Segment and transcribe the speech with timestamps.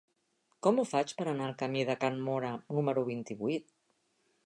[0.67, 3.73] Com ho faig per anar al camí de Can Móra número vint-i-vuit?